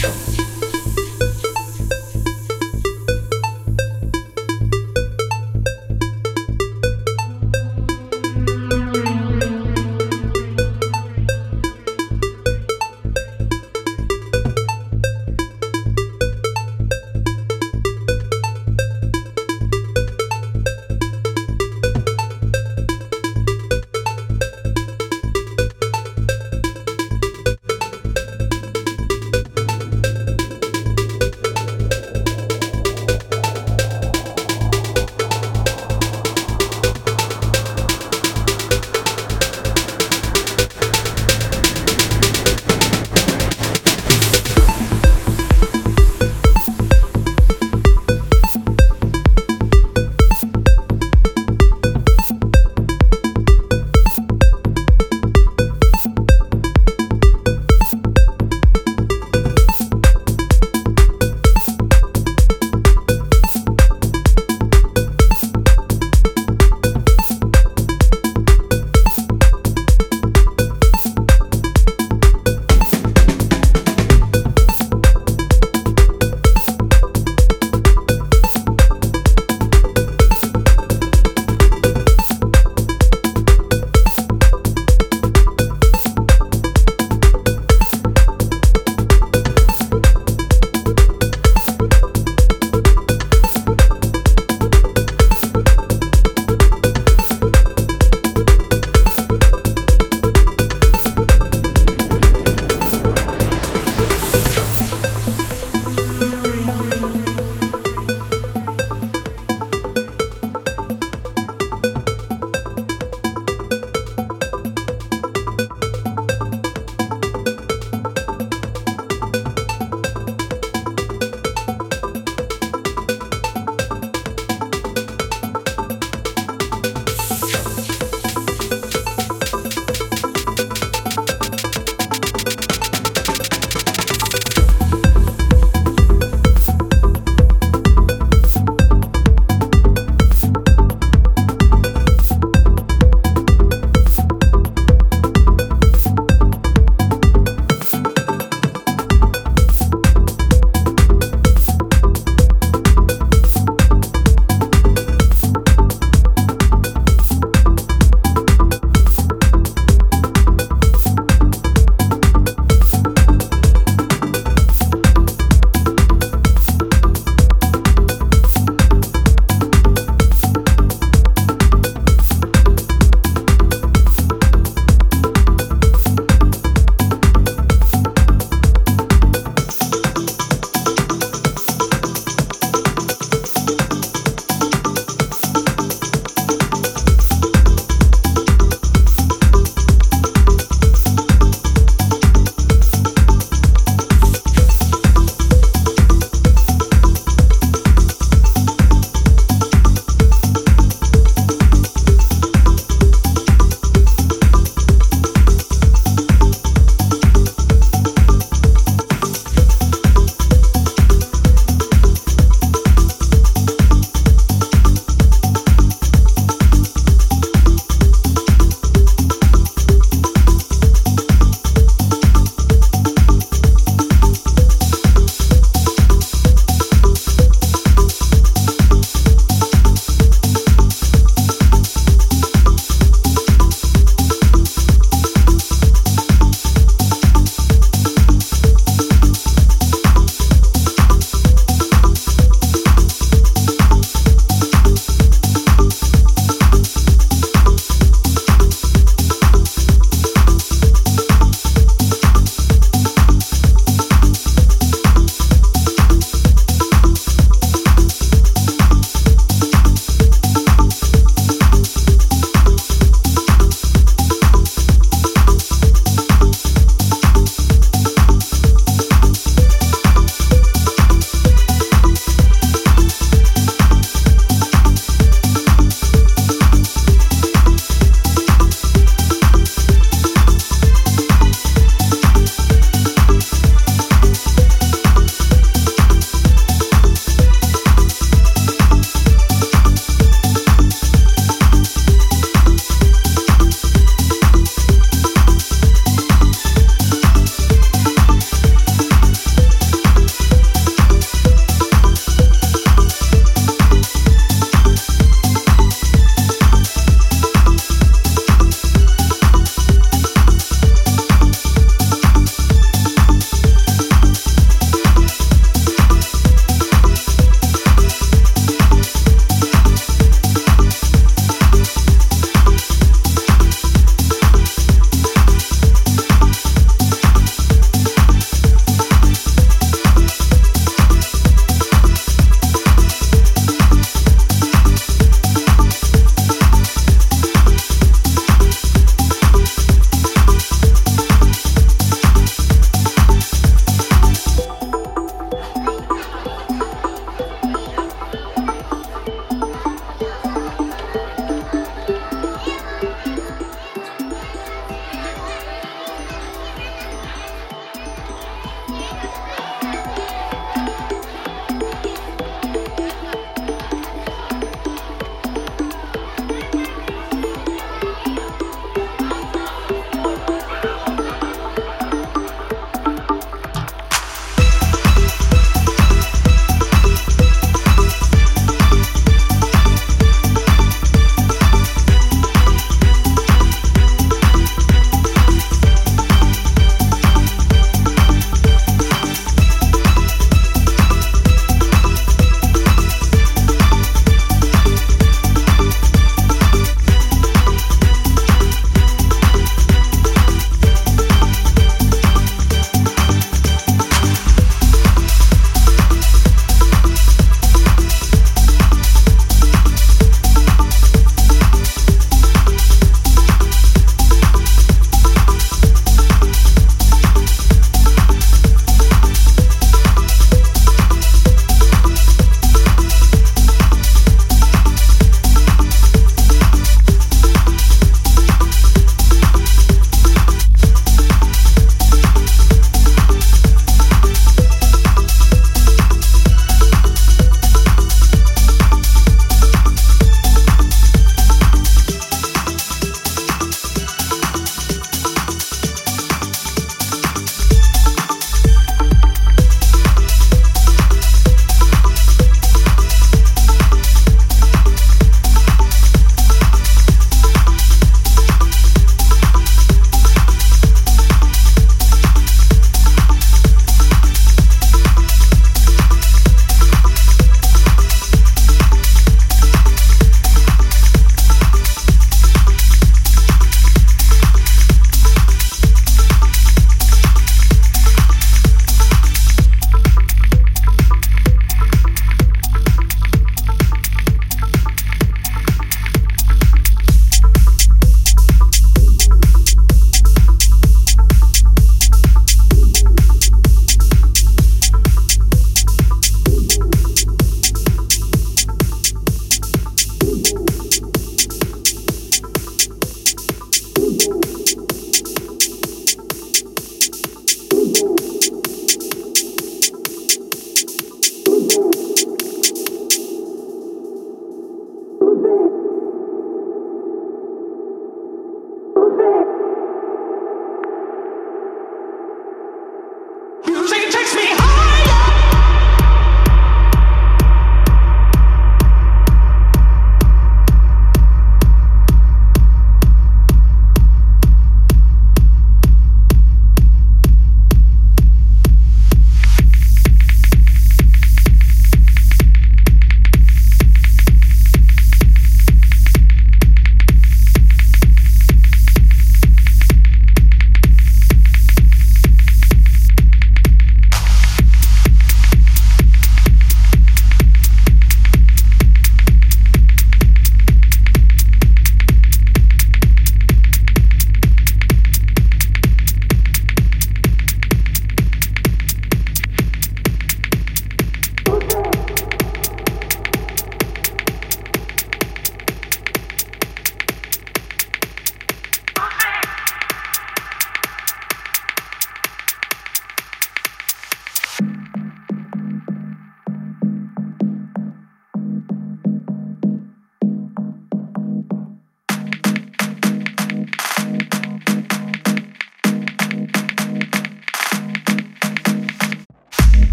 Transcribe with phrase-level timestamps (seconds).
[0.00, 0.47] No.